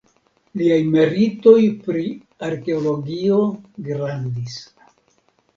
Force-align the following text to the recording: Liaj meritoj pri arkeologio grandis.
Liaj 0.61 0.77
meritoj 0.95 1.57
pri 1.83 2.01
arkeologio 2.49 3.39
grandis. 3.91 4.61